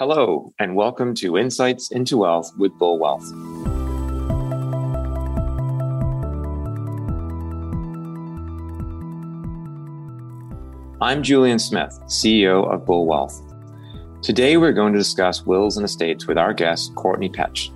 [0.00, 3.30] Hello, and welcome to Insights into Wealth with Bull Wealth.
[11.02, 13.42] I'm Julian Smith, CEO of Bull Wealth.
[14.22, 17.68] Today, we're going to discuss wills and estates with our guest, Courtney Petch.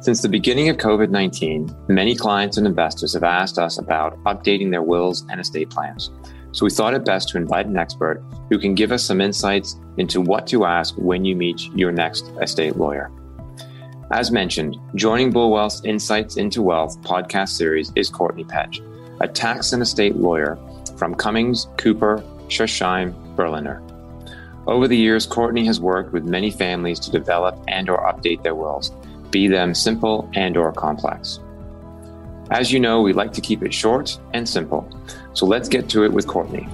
[0.00, 4.70] Since the beginning of COVID 19, many clients and investors have asked us about updating
[4.70, 6.12] their wills and estate plans.
[6.54, 9.76] So we thought it best to invite an expert who can give us some insights
[9.96, 13.10] into what to ask when you meet your next estate lawyer.
[14.12, 18.78] As mentioned, joining Bull Wealth's Insights into Wealth podcast series is Courtney Petch,
[19.20, 20.56] a tax and estate lawyer
[20.96, 23.82] from Cummings, Cooper, Schusheim, Berliner.
[24.68, 28.54] Over the years, Courtney has worked with many families to develop and or update their
[28.54, 28.90] wills,
[29.30, 31.40] be them simple and or complex.
[32.50, 34.88] As you know, we like to keep it short and simple.
[35.34, 36.68] So let's get to it with Courtney.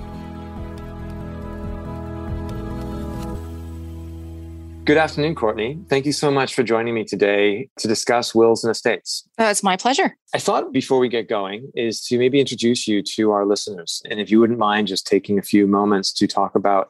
[4.84, 5.78] Good afternoon, Courtney.
[5.88, 9.26] Thank you so much for joining me today to discuss wills and estates.
[9.38, 10.16] Uh, it's my pleasure.
[10.34, 14.02] I thought before we get going is to maybe introduce you to our listeners.
[14.10, 16.88] And if you wouldn't mind just taking a few moments to talk about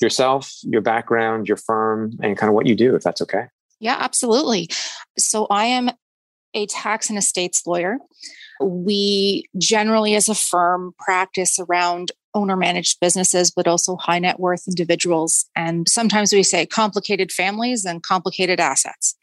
[0.00, 3.44] yourself, your background, your firm, and kind of what you do, if that's okay.
[3.80, 4.68] Yeah, absolutely.
[5.18, 5.90] So I am
[6.54, 7.98] a tax and estates lawyer.
[8.60, 14.66] We generally, as a firm, practice around owner managed businesses, but also high net worth
[14.66, 15.46] individuals.
[15.54, 19.14] And sometimes we say complicated families and complicated assets.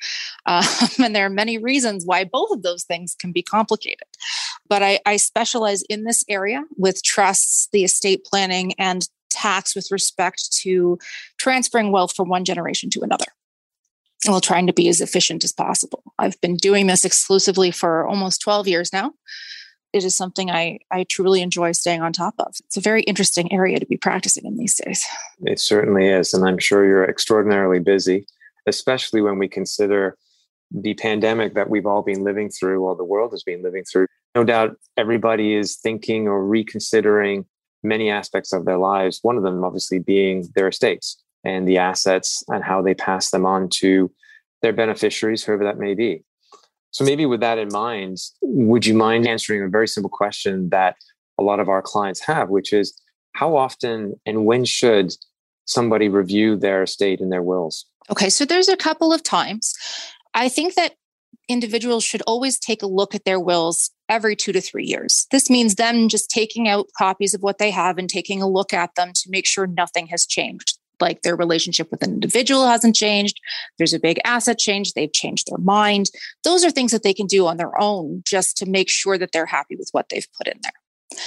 [0.45, 0.63] Um,
[1.03, 4.07] and there are many reasons why both of those things can be complicated.
[4.67, 9.91] But I, I specialize in this area with trusts, the estate planning, and tax with
[9.91, 10.97] respect to
[11.37, 13.25] transferring wealth from one generation to another
[14.25, 16.03] while trying to be as efficient as possible.
[16.17, 19.13] I've been doing this exclusively for almost 12 years now
[19.93, 22.53] it is something I, I truly enjoy staying on top of.
[22.65, 25.05] It's a very interesting area to be practicing in these days.
[25.41, 26.33] It certainly is.
[26.33, 28.25] And I'm sure you're extraordinarily busy,
[28.67, 30.15] especially when we consider
[30.71, 34.05] the pandemic that we've all been living through, or the world has been living through.
[34.35, 37.45] No doubt everybody is thinking or reconsidering
[37.81, 39.19] many aspects of their lives.
[39.23, 43.45] One of them, obviously, being their estates and the assets and how they pass them
[43.45, 44.11] on to
[44.61, 46.23] their beneficiaries, whoever that may be.
[46.91, 50.95] So, maybe with that in mind, would you mind answering a very simple question that
[51.39, 52.99] a lot of our clients have, which is
[53.33, 55.13] how often and when should
[55.65, 57.85] somebody review their estate and their wills?
[58.09, 59.73] Okay, so there's a couple of times.
[60.33, 60.95] I think that
[61.47, 65.27] individuals should always take a look at their wills every two to three years.
[65.31, 68.73] This means them just taking out copies of what they have and taking a look
[68.73, 72.95] at them to make sure nothing has changed like their relationship with an individual hasn't
[72.95, 73.39] changed.
[73.77, 74.93] There's a big asset change.
[74.93, 76.07] They've changed their mind.
[76.43, 79.31] Those are things that they can do on their own just to make sure that
[79.31, 81.19] they're happy with what they've put in there.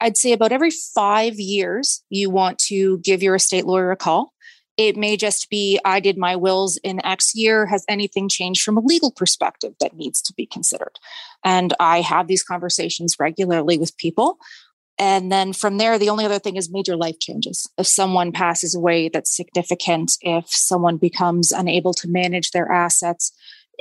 [0.00, 4.32] I'd say about every five years, you want to give your estate lawyer a call.
[4.76, 7.66] It may just be, I did my wills in X year.
[7.66, 10.98] Has anything changed from a legal perspective that needs to be considered?
[11.44, 14.38] And I have these conversations regularly with people.
[14.98, 17.68] And then from there, the only other thing is major life changes.
[17.78, 23.32] If someone passes away that's significant, if someone becomes unable to manage their assets,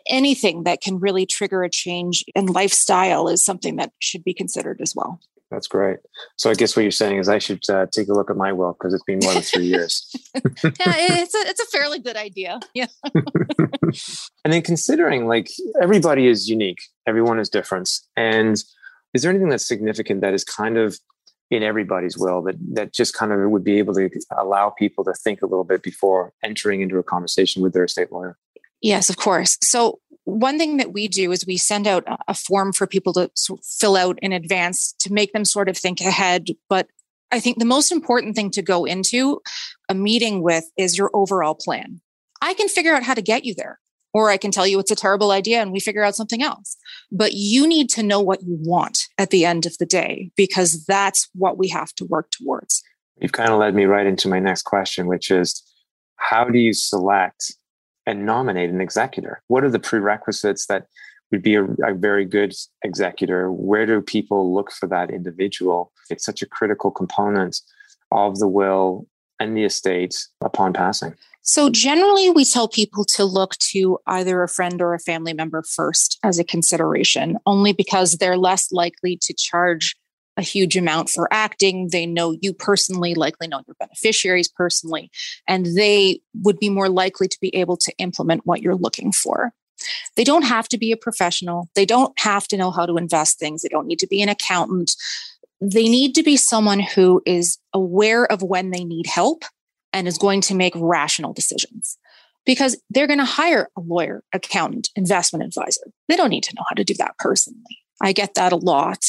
[0.07, 4.79] anything that can really trigger a change in lifestyle is something that should be considered
[4.81, 5.19] as well.
[5.53, 5.97] That's great.
[6.35, 8.51] So I guess what you're saying is I should uh, take a look at my
[8.51, 10.09] will because it's been more than three years.
[10.35, 12.59] yeah, it's a, it's a fairly good idea.
[12.73, 12.87] Yeah.
[14.43, 18.57] and then considering like everybody is unique, everyone is different, and
[19.13, 20.99] is there anything that's significant that is kind of
[21.51, 25.13] in everybody's will that that just kind of would be able to allow people to
[25.13, 28.37] think a little bit before entering into a conversation with their estate lawyer?
[28.81, 29.57] Yes, of course.
[29.61, 33.29] So one thing that we do is we send out a form for people to
[33.63, 36.47] fill out in advance to make them sort of think ahead.
[36.69, 36.87] But
[37.31, 39.41] I think the most important thing to go into
[39.89, 42.01] a meeting with is your overall plan.
[42.41, 43.79] I can figure out how to get you there
[44.13, 46.77] or I can tell you it's a terrible idea and we figure out something else.
[47.11, 50.85] But you need to know what you want at the end of the day because
[50.85, 52.83] that's what we have to work towards.
[53.19, 55.63] You've kind of led me right into my next question, which is
[56.17, 57.53] how do you select
[58.05, 59.41] and nominate an executor?
[59.47, 60.87] What are the prerequisites that
[61.31, 62.53] would be a, a very good
[62.83, 63.51] executor?
[63.51, 65.91] Where do people look for that individual?
[66.09, 67.59] It's such a critical component
[68.11, 69.07] of the will
[69.39, 71.15] and the estate upon passing.
[71.45, 75.61] So, generally, we tell people to look to either a friend or a family member
[75.61, 79.97] first as a consideration, only because they're less likely to charge
[80.37, 81.89] a huge amount for acting.
[81.91, 85.11] They know you personally, likely know your beneficiaries personally,
[85.45, 89.51] and they would be more likely to be able to implement what you're looking for.
[90.15, 93.37] They don't have to be a professional, they don't have to know how to invest
[93.37, 94.91] things, they don't need to be an accountant.
[95.59, 99.43] They need to be someone who is aware of when they need help
[99.93, 101.97] and is going to make rational decisions.
[102.45, 105.85] because they're going to hire a lawyer, accountant, investment advisor.
[106.09, 107.77] They don't need to know how to do that personally.
[108.01, 108.99] I get that a lot.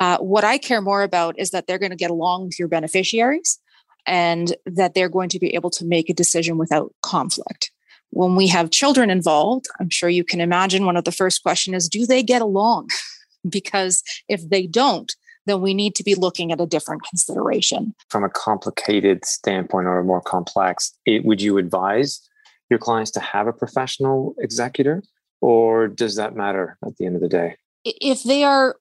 [0.00, 2.68] Uh, what I care more about is that they're going to get along with your
[2.68, 3.58] beneficiaries
[4.06, 7.70] and that they're going to be able to make a decision without conflict.
[8.10, 11.76] When we have children involved, I'm sure you can imagine one of the first questions
[11.76, 12.88] is do they get along?
[13.48, 15.10] because if they don't,
[15.46, 17.94] then we need to be looking at a different consideration.
[18.08, 22.20] From a complicated standpoint or a more complex, it, would you advise
[22.70, 25.02] your clients to have a professional executor,
[25.40, 27.56] or does that matter at the end of the day?
[27.84, 28.76] If they are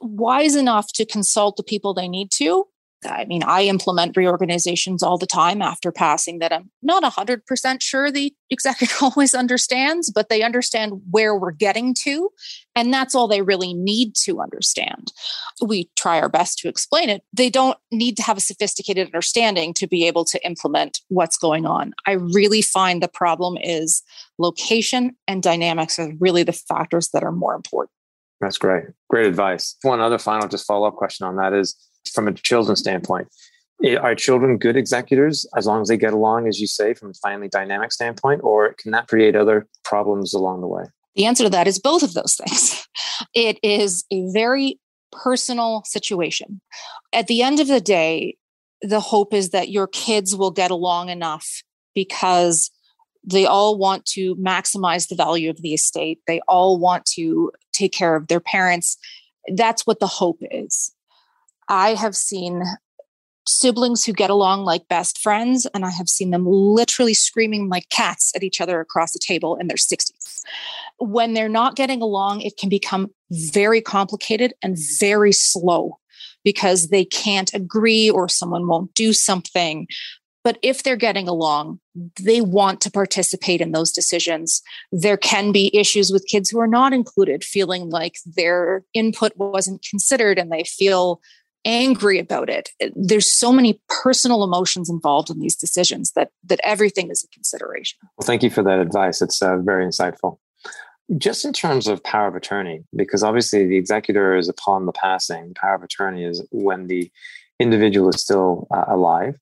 [0.00, 2.66] wise enough to consult the people they need to,
[3.06, 8.10] I mean, I implement reorganizations all the time after passing that I'm not 100% sure
[8.10, 12.30] the executive always understands, but they understand where we're getting to.
[12.74, 15.12] And that's all they really need to understand.
[15.60, 17.22] We try our best to explain it.
[17.32, 21.66] They don't need to have a sophisticated understanding to be able to implement what's going
[21.66, 21.92] on.
[22.06, 24.02] I really find the problem is
[24.38, 27.90] location and dynamics are really the factors that are more important.
[28.40, 28.84] That's great.
[29.08, 29.76] Great advice.
[29.82, 31.76] One other final just follow up question on that is
[32.12, 33.28] from a children's standpoint.
[34.00, 37.14] Are children good executors as long as they get along, as you say, from a
[37.14, 40.84] family dynamic standpoint, or can that create other problems along the way?
[41.16, 42.86] The answer to that is both of those things.
[43.34, 44.80] It is a very
[45.12, 46.60] personal situation.
[47.12, 48.36] At the end of the day,
[48.80, 51.62] the hope is that your kids will get along enough
[51.94, 52.70] because
[53.24, 56.18] they all want to maximize the value of the estate.
[56.26, 58.96] They all want to take care of their parents.
[59.54, 60.92] That's what the hope is.
[61.68, 62.62] I have seen
[63.46, 67.88] siblings who get along like best friends, and I have seen them literally screaming like
[67.88, 70.42] cats at each other across the table in their 60s.
[70.98, 75.98] When they're not getting along, it can become very complicated and very slow
[76.44, 79.86] because they can't agree or someone won't do something.
[80.44, 81.78] But if they're getting along,
[82.20, 84.60] they want to participate in those decisions.
[84.90, 89.86] There can be issues with kids who are not included, feeling like their input wasn't
[89.88, 91.20] considered and they feel
[91.64, 92.70] angry about it.
[92.94, 97.98] There's so many personal emotions involved in these decisions that that everything is a consideration.
[98.16, 99.22] Well, thank you for that advice.
[99.22, 100.38] It's uh, very insightful.
[101.18, 105.52] Just in terms of power of attorney, because obviously the executor is upon the passing.
[105.54, 107.10] Power of attorney is when the
[107.58, 109.38] individual is still uh, alive.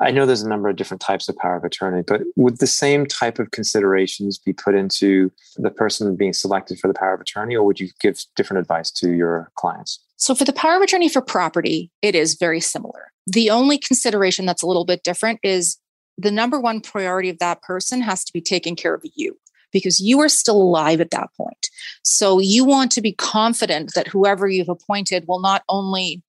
[0.00, 2.66] I know there's a number of different types of power of attorney, but would the
[2.66, 7.20] same type of considerations be put into the person being selected for the power of
[7.20, 10.03] attorney, or would you give different advice to your clients?
[10.16, 13.12] So, for the power of attorney for property, it is very similar.
[13.26, 15.78] The only consideration that's a little bit different is
[16.16, 19.36] the number one priority of that person has to be taking care of you
[19.72, 21.68] because you are still alive at that point.
[22.02, 26.22] So, you want to be confident that whoever you've appointed will not only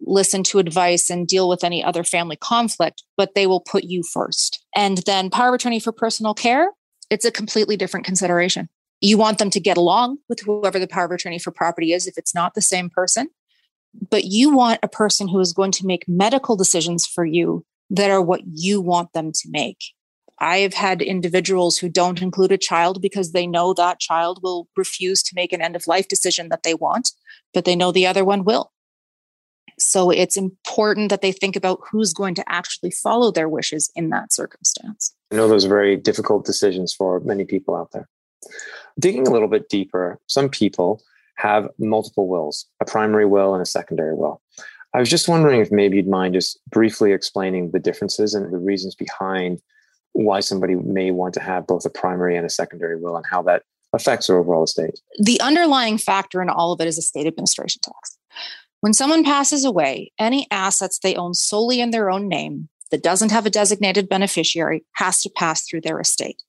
[0.00, 4.02] listen to advice and deal with any other family conflict, but they will put you
[4.02, 4.64] first.
[4.74, 6.70] And then power of attorney for personal care,
[7.10, 8.68] it's a completely different consideration.
[9.00, 12.06] You want them to get along with whoever the power of attorney for property is
[12.06, 13.28] if it's not the same person.
[14.10, 18.10] But you want a person who is going to make medical decisions for you that
[18.10, 19.78] are what you want them to make.
[20.38, 24.68] I have had individuals who don't include a child because they know that child will
[24.76, 27.12] refuse to make an end of life decision that they want,
[27.54, 28.72] but they know the other one will.
[29.78, 34.10] So it's important that they think about who's going to actually follow their wishes in
[34.10, 35.14] that circumstance.
[35.30, 38.08] I know those are very difficult decisions for many people out there.
[38.98, 41.02] Digging a little bit deeper, some people
[41.36, 44.40] have multiple wills, a primary will and a secondary will.
[44.94, 48.58] I was just wondering if maybe you'd mind just briefly explaining the differences and the
[48.58, 49.60] reasons behind
[50.12, 53.42] why somebody may want to have both a primary and a secondary will and how
[53.42, 54.98] that affects their overall estate.
[55.18, 58.16] The underlying factor in all of it is estate administration tax.
[58.80, 63.32] When someone passes away, any assets they own solely in their own name that doesn't
[63.32, 66.42] have a designated beneficiary has to pass through their estate.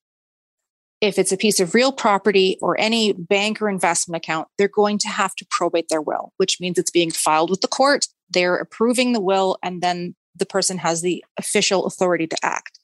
[0.99, 4.97] If it's a piece of real property or any bank or investment account, they're going
[4.99, 8.07] to have to probate their will, which means it's being filed with the court.
[8.29, 12.79] They're approving the will, and then the person has the official authority to act.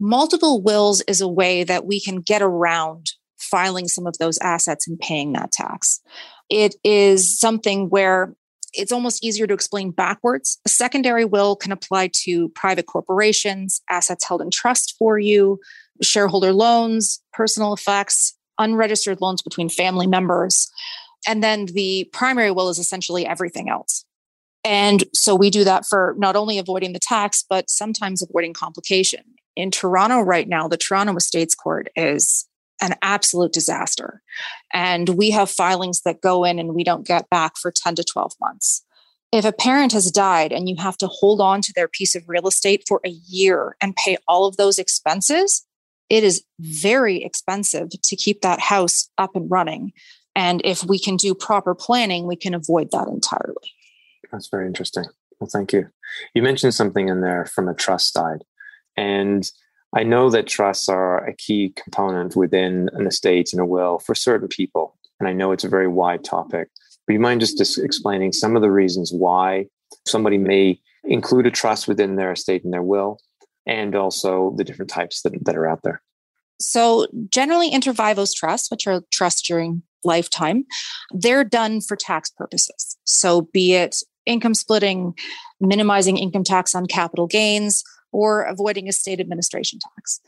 [0.00, 4.88] Multiple wills is a way that we can get around filing some of those assets
[4.88, 6.00] and paying that tax.
[6.48, 8.34] It is something where
[8.72, 10.58] it's almost easier to explain backwards.
[10.64, 15.58] A secondary will can apply to private corporations, assets held in trust for you,
[16.02, 20.70] shareholder loans, personal effects, unregistered loans between family members.
[21.26, 24.04] And then the primary will is essentially everything else.
[24.64, 29.22] And so we do that for not only avoiding the tax, but sometimes avoiding complication.
[29.56, 32.46] In Toronto right now, the Toronto Estates Court is
[32.82, 34.22] an absolute disaster.
[34.72, 38.04] And we have filings that go in and we don't get back for 10 to
[38.04, 38.84] 12 months.
[39.32, 42.24] If a parent has died and you have to hold on to their piece of
[42.26, 45.66] real estate for a year and pay all of those expenses,
[46.10, 49.92] it is very expensive to keep that house up and running.
[50.34, 53.54] And if we can do proper planning, we can avoid that entirely.
[54.30, 55.04] That's very interesting.
[55.38, 55.88] Well, thank you.
[56.34, 58.44] You mentioned something in there from a trust side.
[58.96, 59.50] And
[59.96, 64.14] I know that trusts are a key component within an estate and a will for
[64.14, 64.96] certain people.
[65.18, 66.68] And I know it's a very wide topic.
[67.06, 69.66] But you mind just explaining some of the reasons why
[70.06, 73.18] somebody may include a trust within their estate and their will,
[73.70, 76.02] and also the different types that, that are out there?
[76.58, 80.66] So, generally, inter vivos trusts, which are trusts during lifetime,
[81.12, 82.98] they're done for tax purposes.
[83.04, 83.96] So, be it
[84.26, 85.14] income splitting,
[85.60, 90.20] minimizing income tax on capital gains, or avoiding estate administration tax.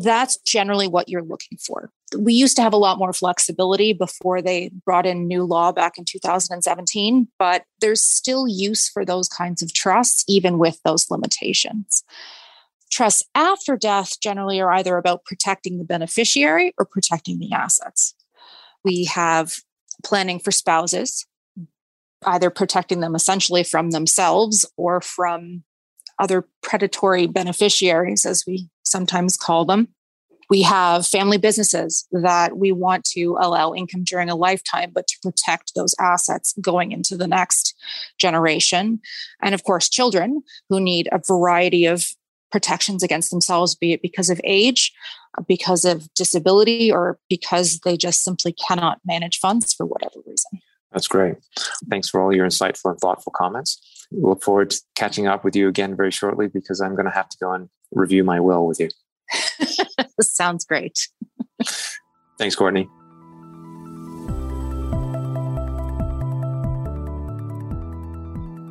[0.00, 1.90] That's generally what you're looking for.
[2.16, 5.98] We used to have a lot more flexibility before they brought in new law back
[5.98, 12.04] in 2017, but there's still use for those kinds of trusts, even with those limitations.
[12.90, 18.14] Trusts after death generally are either about protecting the beneficiary or protecting the assets.
[18.84, 19.54] We have
[20.04, 21.26] planning for spouses,
[22.24, 25.64] either protecting them essentially from themselves or from
[26.18, 29.88] other predatory beneficiaries, as we sometimes call them.
[30.48, 35.16] We have family businesses that we want to allow income during a lifetime, but to
[35.22, 37.74] protect those assets going into the next
[38.18, 39.00] generation.
[39.42, 42.06] And of course, children who need a variety of
[42.50, 44.92] protections against themselves, be it because of age,
[45.46, 50.60] because of disability, or because they just simply cannot manage funds for whatever reason.
[50.92, 51.36] That's great.
[51.90, 54.06] Thanks for all your insightful and thoughtful comments.
[54.10, 57.10] We look forward to catching up with you again very shortly because I'm going to
[57.10, 58.88] have to go and review my will with you.
[60.20, 61.08] Sounds great.
[62.38, 62.88] Thanks, Courtney.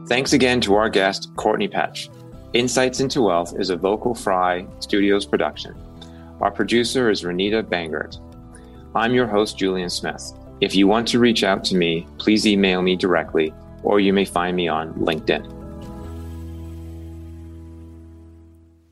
[0.07, 2.14] Thanks again to our guest, Courtney Petch.
[2.55, 5.75] Insights into Wealth is a Vocal Fry Studios production.
[6.39, 8.17] Our producer is Renita Bangert.
[8.95, 10.31] I'm your host, Julian Smith.
[10.61, 14.23] If you want to reach out to me, please email me directly, or you may
[14.23, 15.43] find me on LinkedIn.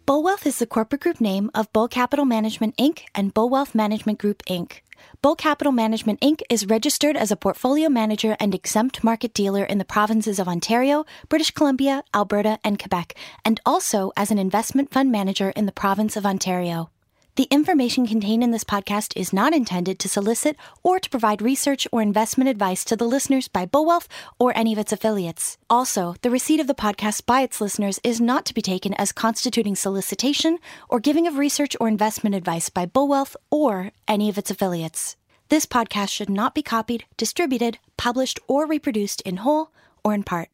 [0.06, 3.04] Bull Wealth is the corporate group name of Bull Capital Management Inc.
[3.16, 4.82] and Bull Wealth Management Group Inc.
[5.22, 6.42] Bull Capital Management Inc.
[6.50, 11.06] is registered as a portfolio manager and exempt market dealer in the provinces of Ontario,
[11.30, 16.16] British Columbia, Alberta, and Quebec, and also as an investment fund manager in the province
[16.16, 16.90] of Ontario.
[17.36, 21.88] The information contained in this podcast is not intended to solicit or to provide research
[21.92, 24.06] or investment advice to the listeners by Bullwealth
[24.38, 25.58] or any of its affiliates.
[25.68, 29.12] Also, the receipt of the podcast by its listeners is not to be taken as
[29.12, 30.60] constituting solicitation
[30.90, 35.16] or giving of research or investment advice by Bullwealth or any of its affiliates.
[35.50, 39.72] This podcast should not be copied, distributed, published, or reproduced in whole
[40.04, 40.50] or in part.